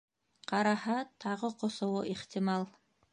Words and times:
Ҡараһа, 0.51 0.95
тағы 1.25 1.51
ҡоҫоуы 1.65 2.01
ихтимал... 2.17 2.67